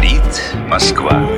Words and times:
Говорит 0.00 0.42
Москва. 0.66 1.28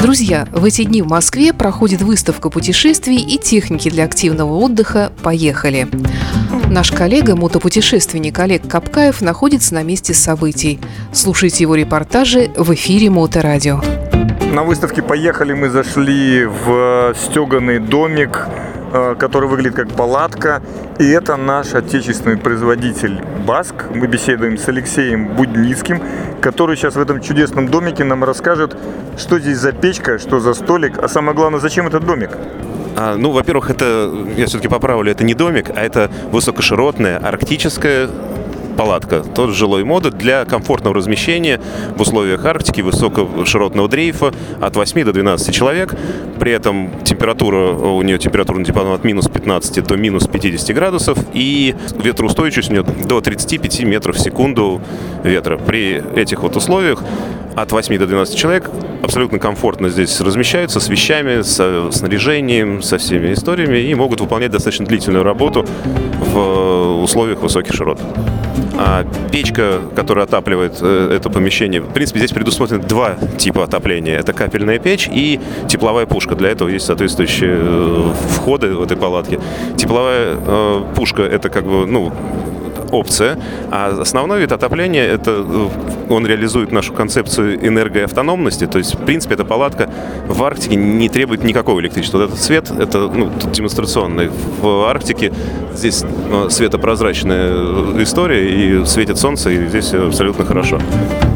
Друзья, 0.00 0.48
в 0.50 0.64
эти 0.64 0.82
дни 0.84 1.02
в 1.02 1.08
Москве 1.08 1.52
проходит 1.52 2.00
выставка 2.00 2.48
путешествий 2.48 3.18
и 3.18 3.36
техники 3.36 3.90
для 3.90 4.04
активного 4.04 4.54
отдыха 4.54 5.12
«Поехали». 5.22 5.86
Наш 6.70 6.90
коллега, 6.90 7.36
мотопутешественник 7.36 8.38
Олег 8.38 8.66
Капкаев, 8.66 9.20
находится 9.20 9.74
на 9.74 9.82
месте 9.82 10.14
событий. 10.14 10.80
Слушайте 11.12 11.64
его 11.64 11.74
репортажи 11.74 12.50
в 12.56 12.72
эфире 12.72 13.10
Моторадио. 13.10 13.82
На 14.50 14.62
выставке 14.62 15.02
«Поехали» 15.02 15.52
мы 15.52 15.68
зашли 15.68 16.46
в 16.46 17.14
стеганый 17.14 17.78
домик 17.78 18.48
Э, 18.48 18.73
который 19.18 19.48
выглядит 19.48 19.74
как 19.74 19.88
палатка. 19.90 20.62
И 20.98 21.08
это 21.08 21.36
наш 21.36 21.74
отечественный 21.74 22.36
производитель 22.36 23.20
Баск. 23.46 23.74
Мы 23.92 24.06
беседуем 24.06 24.56
с 24.56 24.68
Алексеем 24.68 25.34
Будницким, 25.34 26.00
который 26.40 26.76
сейчас 26.76 26.94
в 26.94 27.00
этом 27.00 27.20
чудесном 27.20 27.68
домике 27.68 28.04
нам 28.04 28.22
расскажет, 28.22 28.76
что 29.18 29.38
здесь 29.38 29.58
за 29.58 29.72
печка, 29.72 30.18
что 30.18 30.38
за 30.38 30.54
столик, 30.54 30.98
а 31.02 31.08
самое 31.08 31.36
главное, 31.36 31.60
зачем 31.60 31.88
этот 31.88 32.06
домик. 32.06 32.30
А, 32.96 33.16
ну, 33.16 33.32
во-первых, 33.32 33.70
это, 33.70 34.12
я 34.36 34.46
все-таки 34.46 34.68
поправлю, 34.68 35.10
это 35.10 35.24
не 35.24 35.34
домик, 35.34 35.70
а 35.74 35.82
это 35.82 36.10
высокоширотная 36.30 37.18
арктическая 37.18 38.08
палатка, 38.76 39.20
тот 39.20 39.50
жилой 39.54 39.84
модуль 39.84 40.12
для 40.12 40.44
комфортного 40.44 40.96
размещения 40.96 41.60
в 41.96 42.00
условиях 42.00 42.44
Арктики 42.44 42.80
высокоширотного 42.80 43.88
дрейфа 43.88 44.32
от 44.60 44.76
8 44.76 45.04
до 45.04 45.12
12 45.12 45.54
человек. 45.54 45.94
При 46.38 46.52
этом 46.52 46.90
температура, 47.04 47.70
у 47.72 48.02
нее 48.02 48.18
температурный 48.18 48.64
диапазон 48.64 48.94
от 48.94 49.04
минус 49.04 49.28
15 49.28 49.84
до 49.84 49.96
минус 49.96 50.26
50 50.26 50.74
градусов 50.74 51.18
и 51.32 51.74
ветроустойчивость 51.96 52.70
у 52.70 52.72
нее 52.72 52.82
до 52.82 53.20
35 53.20 53.84
метров 53.84 54.16
в 54.16 54.20
секунду 54.20 54.80
ветра. 55.22 55.56
При 55.56 56.02
этих 56.16 56.42
вот 56.42 56.56
условиях 56.56 57.02
от 57.54 57.70
8 57.70 57.98
до 57.98 58.06
12 58.06 58.36
человек 58.36 58.70
абсолютно 59.02 59.38
комфортно 59.38 59.88
здесь 59.88 60.20
размещаются 60.20 60.80
с 60.80 60.88
вещами, 60.88 61.42
с 61.42 61.90
снаряжением, 61.92 62.82
со 62.82 62.98
всеми 62.98 63.32
историями 63.32 63.78
и 63.78 63.94
могут 63.94 64.20
выполнять 64.20 64.50
достаточно 64.50 64.86
длительную 64.86 65.24
работу 65.24 65.64
в 66.18 67.02
условиях 67.02 67.40
высоких 67.40 67.74
широт. 67.74 68.00
А 68.76 69.04
печка, 69.30 69.80
которая 69.94 70.24
отапливает 70.24 70.78
э, 70.80 71.16
это 71.16 71.30
помещение, 71.30 71.80
в 71.80 71.92
принципе, 71.92 72.18
здесь 72.18 72.32
предусмотрены 72.32 72.82
два 72.82 73.16
типа 73.38 73.64
отопления. 73.64 74.18
Это 74.18 74.32
капельная 74.32 74.78
печь 74.78 75.08
и 75.12 75.40
тепловая 75.68 76.06
пушка. 76.06 76.34
Для 76.34 76.50
этого 76.50 76.68
есть 76.68 76.86
соответствующие 76.86 77.56
э, 77.56 78.12
входы 78.30 78.74
в 78.74 78.82
этой 78.82 78.96
палатке. 78.96 79.38
Тепловая 79.76 80.36
э, 80.36 80.82
пушка– 80.96 81.22
это 81.22 81.50
как 81.50 81.64
бы, 81.64 81.86
ну, 81.86 82.12
опция. 82.90 83.38
А 83.70 83.96
основной 84.00 84.40
вид 84.40 84.52
отопления, 84.52 85.04
это 85.04 85.44
он 86.08 86.26
реализует 86.26 86.72
нашу 86.72 86.92
концепцию 86.92 87.66
энергоавтономности. 87.66 88.66
То 88.66 88.78
есть, 88.78 88.94
в 88.94 89.04
принципе, 89.04 89.34
эта 89.34 89.44
палатка 89.44 89.90
в 90.28 90.42
Арктике 90.42 90.76
не 90.76 91.08
требует 91.08 91.44
никакого 91.44 91.80
электричества. 91.80 92.18
Вот 92.18 92.30
этот 92.30 92.40
свет, 92.40 92.70
это 92.70 93.08
ну, 93.08 93.30
тут 93.40 93.52
демонстрационный. 93.52 94.30
В 94.60 94.88
Арктике 94.88 95.32
здесь 95.74 96.04
ну, 96.30 96.50
светопрозрачная 96.50 98.02
история, 98.02 98.48
и 98.48 98.84
светит 98.86 99.18
солнце, 99.18 99.50
и 99.50 99.66
здесь 99.66 99.92
абсолютно 99.92 100.44
хорошо. 100.44 100.80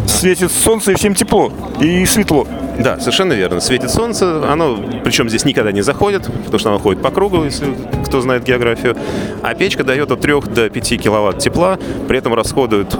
Светит 0.07 0.51
солнце, 0.51 0.93
и 0.93 0.95
всем 0.95 1.15
тепло, 1.15 1.53
и 1.81 2.05
светло. 2.07 2.47
Да, 2.79 2.99
совершенно 3.01 3.33
верно. 3.33 3.61
Светит 3.61 3.91
солнце, 3.91 4.51
оно 4.51 4.79
причем 5.05 5.29
здесь 5.29 5.45
никогда 5.45 5.73
не 5.73 5.83
заходит, 5.83 6.27
потому 6.45 6.59
что 6.59 6.71
оно 6.71 6.79
ходит 6.79 7.03
по 7.03 7.11
кругу, 7.11 7.45
если 7.45 7.67
кто 8.07 8.21
знает 8.21 8.45
географию. 8.45 8.97
А 9.43 9.55
печка 9.55 9.85
дает 9.85 10.11
от 10.11 10.21
3 10.21 10.41
до 10.55 10.71
5 10.71 11.03
киловатт 11.03 11.39
тепла, 11.39 11.79
при 12.07 12.19
этом 12.19 12.35
расходует 12.35 12.97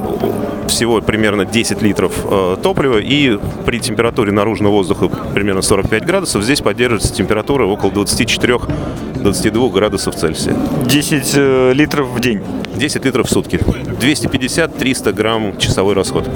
всего 0.69 1.01
примерно 1.01 1.45
10 1.45 1.58
литров 1.83 2.13
э, 2.25 2.57
топлива, 2.63 2.99
и 2.99 3.39
при 3.67 3.79
температуре 3.81 4.33
наружного 4.33 4.73
воздуха 4.73 5.09
примерно 5.35 5.63
45 5.63 6.05
градусов 6.05 6.43
здесь 6.43 6.61
поддерживается 6.61 7.13
температура 7.13 7.65
около 7.65 7.91
24-22 7.91 9.73
градусов 9.73 10.15
Цельсия. 10.15 10.55
10 10.87 11.33
э, 11.35 11.73
литров 11.75 12.09
в 12.09 12.21
день? 12.21 12.41
10 12.77 13.05
литров 13.05 13.27
в 13.27 13.31
сутки. 13.31 13.57
250-300 13.57 15.13
грамм 15.13 15.59
часовой 15.59 15.95
расход. 15.95 16.29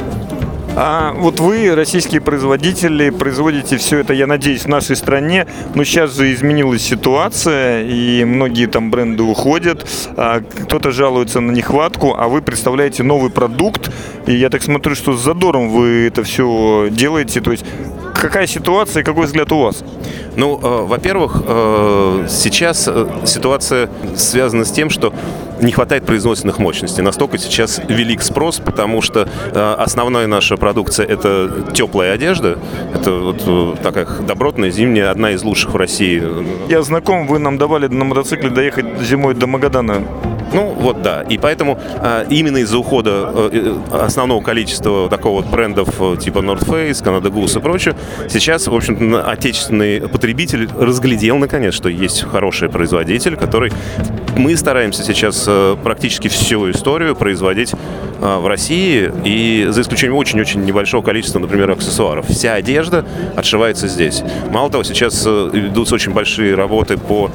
А 0.75 1.13
вот 1.13 1.39
вы, 1.39 1.75
российские 1.75 2.23
производители, 2.23 3.11
производите 3.11 3.77
все 3.77 3.99
это, 3.99 4.15
я 4.15 4.27
надеюсь, 4.27 4.63
в 4.63 4.69
нашей 4.69 4.97
стране. 4.97 5.47
Но 5.75 5.85
сейчас 5.85 6.17
же 6.17 6.33
изменилась 6.33 6.83
ситуация, 6.83 7.83
и 7.83 8.25
многие 8.25 8.67
там 8.67 8.91
бренды 8.91 9.23
уходят. 9.23 9.87
А 10.17 10.41
кто-то 10.41 10.91
жалуется 10.91 11.41
на 11.41 11.51
нехватку, 11.51 12.15
а 12.17 12.29
вы 12.29 12.41
представляете 12.41 13.03
новый 13.03 13.31
продукт. 13.31 13.91
И 14.27 14.35
я 14.35 14.49
так 14.49 14.63
смотрю, 14.63 14.95
что 14.95 15.13
с 15.15 15.23
задором 15.23 15.69
вы 15.69 16.07
это 16.07 16.23
все 16.23 16.89
делаете. 16.91 17.43
То 17.43 17.53
есть 17.53 17.67
какая 18.15 18.47
ситуация 18.47 19.03
и 19.03 19.05
какой 19.05 19.27
взгляд 19.27 19.51
у 19.53 19.59
вас? 19.59 19.85
Ну, 20.37 20.59
э, 20.63 20.87
во-первых, 20.87 21.43
э, 21.47 22.27
сейчас 22.29 22.89
э, 22.89 23.07
ситуация 23.27 23.91
связана 24.17 24.65
с 24.65 24.71
тем, 24.71 24.91
что 24.91 25.13
не 25.61 25.73
хватает 25.73 26.05
производственных 26.05 26.59
мощностей. 26.59 27.03
Настолько 27.03 27.39
сейчас 27.39 27.81
велик 27.89 28.23
спрос, 28.23 28.59
потому 28.59 29.01
что 29.03 29.29
э, 29.53 29.75
основная 29.79 30.27
наша 30.27 30.57
продукция 30.57 31.07
это 31.07 31.51
теплая 31.73 32.13
одежда. 32.13 32.59
Это 32.95 33.13
вот 33.13 33.43
э, 33.47 33.75
такая 33.83 34.07
добротная 34.27 34.71
зимняя, 34.71 35.11
одна 35.11 35.31
из 35.31 35.43
лучших 35.43 35.73
в 35.73 35.77
России. 35.77 36.23
Я 36.69 36.83
знаком, 36.83 37.27
вы 37.27 37.39
нам 37.39 37.59
давали 37.59 37.87
на 37.87 38.05
мотоцикле 38.05 38.51
доехать 38.51 38.87
зимой 39.01 39.35
до 39.35 39.47
Магадана. 39.47 40.03
Ну, 40.55 40.75
вот 40.79 41.03
да. 41.03 41.23
И 41.23 41.39
поэтому 41.39 41.79
а, 41.99 42.25
именно 42.29 42.59
из-за 42.59 42.79
ухода 42.79 43.11
а, 43.11 44.05
основного 44.05 44.43
количества 44.43 45.09
такого 45.09 45.43
вот 45.43 45.47
брендов 45.47 45.89
типа 46.21 46.39
North 46.39 46.67
Face, 46.67 47.03
Canada 47.03 47.31
Goose 47.31 47.59
и 47.59 47.63
прочее, 47.63 47.95
сейчас, 48.29 48.67
в 48.67 48.75
общем-то, 48.75 49.23
отечественный 49.23 50.01
потребитель 50.09 50.69
разглядел, 50.79 51.39
наконец, 51.39 51.75
что 51.75 51.89
есть 51.89 52.23
хороший 52.23 52.69
производитель, 52.69 53.37
который... 53.37 53.73
Мы 54.37 54.57
стараемся 54.57 55.03
сейчас 55.03 55.49
практически 55.83 56.29
всю 56.29 56.71
историю 56.71 57.15
производить 57.15 57.75
а, 58.21 58.39
в 58.39 58.47
России, 58.47 59.11
и 59.25 59.67
за 59.69 59.83
исключением 59.83 60.17
очень-очень 60.17 60.65
небольшого 60.65 61.03
количества, 61.03 61.41
например, 61.41 61.71
аксессуаров. 61.73 62.27
Вся 62.29 62.55
одежда 62.55 63.05
отшивается 63.37 63.89
здесь. 63.89 64.23
Мало 64.51 64.71
того, 64.71 64.85
сейчас 64.85 65.27
идут 65.27 65.93
очень 65.93 66.13
большие 66.13 66.55
работы 66.55 66.97
по 66.97 67.31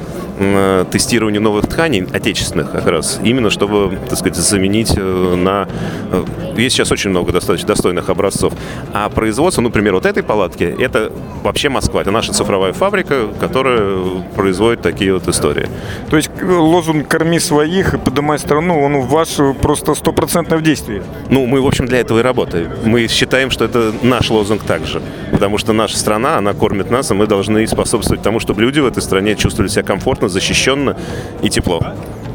тестированию 0.90 1.42
новых 1.42 1.66
тканей, 1.66 2.06
отечественных 2.12 2.70
как 2.70 2.86
раз, 2.86 3.20
именно 3.22 3.50
чтобы, 3.50 3.98
так 4.08 4.18
сказать, 4.18 4.36
заменить 4.36 4.92
э, 4.96 5.34
на... 5.36 5.68
Э, 6.12 6.24
есть 6.56 6.76
сейчас 6.76 6.92
очень 6.92 7.10
много 7.10 7.32
достаточно 7.32 7.68
достойных 7.68 8.08
образцов. 8.08 8.52
А 8.92 9.08
производство, 9.08 9.60
ну, 9.62 9.68
например, 9.68 9.94
вот 9.94 10.06
этой 10.06 10.22
палатки, 10.22 10.76
это 10.78 11.12
вообще 11.42 11.68
Москва. 11.68 12.02
Это 12.02 12.10
наша 12.10 12.32
цифровая 12.32 12.72
фабрика, 12.72 13.28
которая 13.40 13.98
производит 14.36 14.82
такие 14.82 15.12
вот 15.12 15.26
истории. 15.28 15.68
То 16.10 16.16
есть 16.16 16.30
э, 16.40 16.44
лозунг 16.44 17.08
«корми 17.08 17.38
своих 17.40 17.94
и 17.94 17.98
поднимай 17.98 18.38
страну», 18.38 18.80
он 18.80 18.94
у 18.94 19.02
вас 19.02 19.40
просто 19.60 19.94
стопроцентно 19.94 20.56
в 20.56 20.62
действии? 20.62 21.02
Ну, 21.30 21.46
мы, 21.46 21.60
в 21.60 21.66
общем, 21.66 21.86
для 21.86 21.98
этого 21.98 22.20
и 22.20 22.22
работаем. 22.22 22.70
Мы 22.84 23.08
считаем, 23.08 23.50
что 23.50 23.64
это 23.64 23.92
наш 24.02 24.30
лозунг 24.30 24.62
также. 24.62 25.02
Потому 25.32 25.58
что 25.58 25.72
наша 25.72 25.98
страна, 25.98 26.38
она 26.38 26.54
кормит 26.54 26.90
нас, 26.90 27.10
и 27.10 27.14
мы 27.14 27.26
должны 27.26 27.66
способствовать 27.66 28.22
тому, 28.22 28.40
чтобы 28.40 28.62
люди 28.62 28.80
в 28.80 28.86
этой 28.86 29.02
стране 29.02 29.36
чувствовали 29.36 29.70
себя 29.70 29.82
комфортно, 29.82 30.27
защищенно 30.28 30.96
и 31.42 31.48
тепло. 31.48 31.82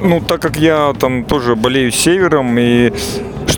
Ну, 0.01 0.21
так 0.21 0.41
как 0.41 0.57
я 0.57 0.93
там 0.99 1.23
тоже 1.23 1.55
болею 1.55 1.91
севером, 1.91 2.57
и 2.59 2.91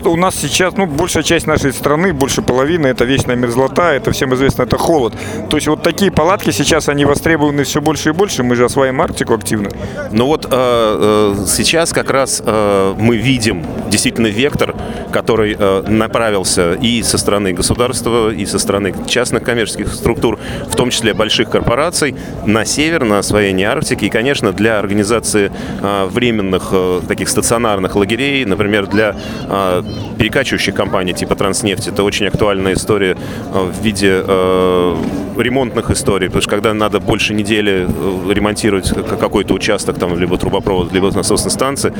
что 0.06 0.12
у 0.12 0.16
нас 0.16 0.36
сейчас, 0.36 0.76
ну, 0.76 0.86
большая 0.86 1.24
часть 1.24 1.48
нашей 1.48 1.72
страны, 1.72 2.12
больше 2.12 2.40
половины, 2.40 2.86
это 2.86 3.04
вечная 3.04 3.34
мерзлота, 3.34 3.92
это 3.92 4.12
всем 4.12 4.32
известно, 4.34 4.62
это 4.62 4.78
холод. 4.78 5.14
То 5.50 5.56
есть 5.56 5.66
вот 5.66 5.82
такие 5.82 6.12
палатки 6.12 6.52
сейчас, 6.52 6.88
они 6.88 7.04
востребованы 7.04 7.64
все 7.64 7.80
больше 7.80 8.10
и 8.10 8.12
больше, 8.12 8.44
мы 8.44 8.54
же 8.54 8.66
осваиваем 8.66 9.00
Арктику 9.02 9.34
активно. 9.34 9.68
Ну 10.12 10.26
вот 10.26 10.46
э, 10.48 10.48
э, 10.52 11.44
сейчас 11.48 11.92
как 11.92 12.10
раз 12.10 12.40
э, 12.46 12.94
мы 12.96 13.16
видим 13.16 13.66
действительно 13.88 14.28
вектор, 14.28 14.76
который 15.10 15.56
э, 15.58 15.82
направился 15.88 16.74
и 16.74 17.02
со 17.02 17.18
стороны 17.18 17.52
государства, 17.52 18.30
и 18.30 18.46
со 18.46 18.60
стороны 18.60 18.94
частных 19.08 19.42
коммерческих 19.42 19.92
структур, 19.92 20.38
в 20.68 20.76
том 20.76 20.90
числе 20.90 21.14
больших 21.14 21.50
корпораций, 21.50 22.14
на 22.44 22.64
север, 22.64 23.02
на 23.02 23.18
освоение 23.18 23.68
Арктики. 23.68 24.04
И, 24.04 24.08
конечно, 24.08 24.52
для 24.52 24.78
организации 24.78 25.50
э, 25.82 26.06
временных 26.06 26.68
э, 26.70 27.00
таких 27.08 27.28
стационарных 27.28 27.96
лагерей, 27.96 28.44
например, 28.44 28.86
для 28.86 29.16
э, 29.48 29.82
перекачивающих 30.18 30.74
компаний 30.74 31.12
типа 31.12 31.34
Транснефти. 31.34 31.90
Это 31.90 32.02
очень 32.02 32.26
актуальная 32.26 32.74
история 32.74 33.16
э, 33.54 33.70
в 33.70 33.82
виде 33.82 34.22
э, 34.26 34.96
ремонтных 35.36 35.90
историй, 35.90 36.28
потому 36.28 36.42
что 36.42 36.50
когда 36.50 36.74
надо 36.74 37.00
больше 37.00 37.34
недели 37.34 37.86
э, 37.88 38.32
ремонтировать 38.32 38.92
какой-то 39.20 39.54
участок, 39.54 39.98
там, 39.98 40.18
либо 40.18 40.36
трубопровод, 40.38 40.92
либо 40.92 41.10
насосной 41.12 41.50
станции, 41.50 41.92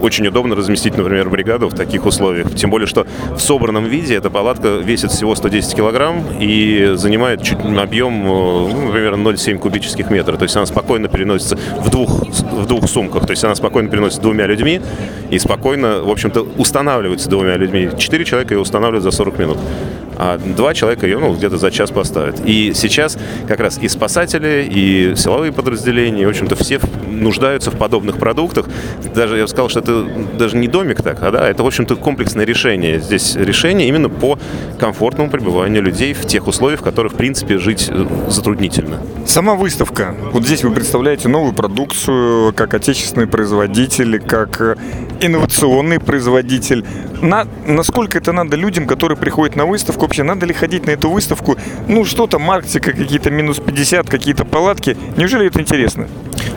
очень 0.00 0.26
удобно 0.26 0.54
разместить, 0.54 0.96
например, 0.96 1.28
бригаду 1.28 1.68
в 1.68 1.74
таких 1.74 2.06
условиях. 2.06 2.54
Тем 2.54 2.70
более, 2.70 2.86
что 2.86 3.06
в 3.30 3.38
собранном 3.38 3.84
виде 3.84 4.14
эта 4.14 4.30
палатка 4.30 4.76
весит 4.76 5.10
всего 5.10 5.34
110 5.34 5.74
килограмм 5.74 6.24
и 6.40 6.92
занимает 6.94 7.42
чуть 7.42 7.58
объем, 7.58 8.24
э, 8.24 8.26
ну, 8.26 8.86
например, 8.86 9.14
0,7 9.14 9.58
кубических 9.58 10.10
метров. 10.10 10.38
То 10.38 10.44
есть 10.44 10.56
она 10.56 10.66
спокойно 10.66 11.08
переносится 11.08 11.56
в 11.78 11.90
двух, 11.90 12.26
в 12.26 12.66
двух 12.66 12.88
сумках. 12.88 13.26
То 13.26 13.32
есть 13.32 13.44
она 13.44 13.54
спокойно 13.54 13.88
переносится 13.88 14.20
двумя 14.20 14.46
людьми 14.46 14.80
и 15.30 15.38
спокойно, 15.38 16.02
в 16.02 16.10
общем-то, 16.10 16.46
устанавливается 16.56 17.28
двумя 17.28 17.56
людьми. 17.56 17.90
Четыре 17.98 18.24
человека 18.24 18.54
ее 18.54 18.60
устанавливают 18.60 19.04
за 19.04 19.10
40 19.10 19.38
минут. 19.38 19.58
А 20.16 20.38
два 20.38 20.74
человека 20.74 21.06
ее 21.06 21.18
ну, 21.18 21.34
где-то 21.34 21.58
за 21.58 21.70
час 21.70 21.90
поставят. 21.90 22.40
И 22.44 22.72
сейчас 22.74 23.18
как 23.46 23.60
раз 23.60 23.78
и 23.78 23.88
спасатели, 23.88 24.68
и 24.70 25.14
силовые 25.16 25.52
подразделения, 25.52 26.26
в 26.26 26.30
общем-то, 26.30 26.56
все 26.56 26.80
нуждаются 27.08 27.70
в 27.70 27.76
подобных 27.76 28.18
продуктах. 28.18 28.66
Даже 29.14 29.36
я 29.36 29.42
бы 29.44 29.48
сказал, 29.48 29.68
что 29.68 29.80
это 29.80 30.04
даже 30.38 30.56
не 30.56 30.68
домик 30.68 31.02
так, 31.02 31.22
а 31.22 31.30
да, 31.30 31.48
это, 31.48 31.62
в 31.62 31.66
общем-то, 31.66 31.96
комплексное 31.96 32.44
решение. 32.44 33.00
Здесь 33.00 33.36
решение 33.36 33.88
именно 33.88 34.08
по 34.08 34.38
комфортному 34.78 35.30
пребыванию 35.30 35.82
людей 35.82 36.14
в 36.14 36.26
тех 36.26 36.46
условиях, 36.46 36.80
в 36.80 36.82
которых, 36.82 37.12
в 37.12 37.16
принципе, 37.16 37.58
жить 37.58 37.88
э, 37.88 38.06
затруднительно. 38.28 38.98
Сама 39.26 39.54
выставка. 39.54 40.14
Вот 40.32 40.44
здесь 40.44 40.62
вы 40.64 40.72
представляете 40.72 41.28
новую 41.28 41.54
продукцию, 41.54 42.52
как 42.54 42.74
отечественный 42.74 43.26
производитель, 43.26 44.20
как 44.20 44.60
э, 44.60 44.76
инновационный 45.20 46.00
производитель. 46.00 46.84
На, 47.22 47.46
насколько 47.66 48.18
это 48.18 48.32
надо 48.32 48.56
людям, 48.56 48.86
которые 48.86 49.16
приходят 49.16 49.56
на 49.56 49.66
выставку? 49.66 50.02
Вообще, 50.02 50.22
надо 50.22 50.46
ли 50.46 50.52
ходить 50.52 50.86
на 50.86 50.90
эту 50.90 51.10
выставку? 51.10 51.56
Ну, 51.88 52.04
что-то, 52.04 52.38
маркетика, 52.38 52.92
какие-то 52.92 53.30
минус 53.30 53.58
50, 53.58 54.08
какие-то 54.08 54.44
палатки. 54.44 54.96
Неужели 55.16 55.46
это 55.46 55.60
интересно? 55.60 56.08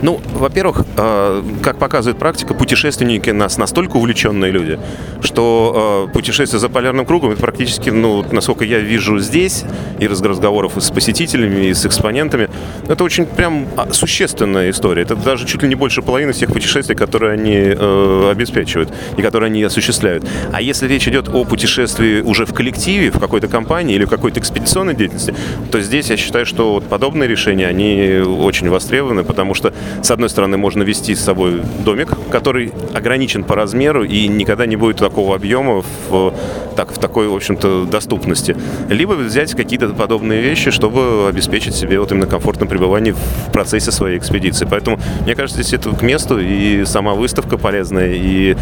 Ну, 0.01 0.21
во-первых, 0.33 0.85
э, 0.95 1.43
как 1.63 1.77
показывает 1.77 2.19
практика, 2.19 2.53
путешественники 2.53 3.29
нас 3.31 3.57
настолько 3.57 3.97
увлеченные 3.97 4.51
люди, 4.51 4.79
что 5.21 6.07
э, 6.07 6.13
путешествие 6.13 6.59
за 6.59 6.69
полярным 6.69 7.05
кругом 7.05 7.31
это 7.31 7.41
практически, 7.41 7.89
ну, 7.89 8.23
насколько 8.31 8.63
я 8.63 8.79
вижу 8.79 9.19
здесь, 9.19 9.63
и 9.99 10.07
разговоров 10.07 10.73
с 10.77 10.91
посетителями, 10.91 11.67
и 11.67 11.73
с 11.73 11.85
экспонентами, 11.85 12.49
это 12.87 13.03
очень 13.03 13.25
прям 13.25 13.67
а, 13.75 13.91
существенная 13.91 14.69
история. 14.69 15.03
Это 15.03 15.15
даже 15.15 15.45
чуть 15.45 15.63
ли 15.63 15.69
не 15.69 15.75
больше 15.75 16.01
половины 16.01 16.33
всех 16.33 16.51
путешествий, 16.51 16.95
которые 16.95 17.33
они 17.33 17.55
э, 17.55 18.29
обеспечивают 18.31 18.89
и 19.17 19.21
которые 19.21 19.47
они 19.47 19.63
осуществляют. 19.63 20.25
А 20.51 20.61
если 20.61 20.87
речь 20.87 21.07
идет 21.07 21.29
о 21.29 21.45
путешествии 21.45 22.21
уже 22.21 22.45
в 22.45 22.53
коллективе, 22.53 23.11
в 23.11 23.19
какой-то 23.19 23.47
компании 23.47 23.95
или 23.95 24.05
в 24.05 24.09
какой-то 24.09 24.39
экспедиционной 24.39 24.95
деятельности, 24.95 25.33
то 25.71 25.79
здесь 25.81 26.09
я 26.09 26.17
считаю, 26.17 26.45
что 26.45 26.81
подобные 26.87 27.27
решения, 27.27 27.67
они 27.67 28.19
очень 28.19 28.69
востребованы, 28.69 29.23
потому 29.23 29.53
что, 29.53 29.73
с 30.01 30.11
одной 30.11 30.29
стороны, 30.29 30.57
можно 30.57 30.83
вести 30.83 31.15
с 31.15 31.23
собой 31.23 31.61
домик, 31.83 32.09
который 32.31 32.73
ограничен 32.93 33.43
по 33.43 33.55
размеру 33.55 34.03
и 34.03 34.27
никогда 34.27 34.65
не 34.65 34.75
будет 34.75 34.97
такого 34.97 35.35
объема 35.35 35.83
в, 36.09 36.33
так, 36.75 36.91
в 36.91 36.97
такой, 36.97 37.27
в 37.27 37.35
общем-то, 37.35 37.85
доступности. 37.85 38.55
Либо 38.89 39.13
взять 39.13 39.53
какие-то 39.53 39.89
подобные 39.89 40.41
вещи, 40.41 40.71
чтобы 40.71 41.27
обеспечить 41.29 41.75
себе 41.75 41.99
вот 41.99 42.11
именно 42.11 42.27
комфортное 42.27 42.67
пребывание 42.67 43.13
в 43.13 43.51
процессе 43.51 43.91
своей 43.91 44.17
экспедиции. 44.17 44.67
Поэтому, 44.69 44.99
мне 45.21 45.35
кажется, 45.35 45.61
здесь 45.61 45.79
это 45.79 45.91
к 45.91 46.01
месту, 46.01 46.39
и 46.39 46.85
сама 46.85 47.13
выставка 47.13 47.57
полезная, 47.57 48.13
и 48.13 48.55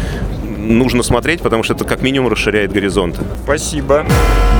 нужно 0.66 1.02
смотреть, 1.02 1.40
потому 1.40 1.62
что 1.62 1.74
это 1.74 1.84
как 1.84 2.02
минимум 2.02 2.30
расширяет 2.30 2.72
горизонты. 2.72 3.22
Спасибо. 3.44 4.04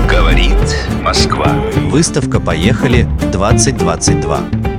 Говорит 0.08 0.76
Москва. 1.02 1.48
Выставка 1.90 2.40
«Поехали» 2.40 3.08
2022. 3.32 4.75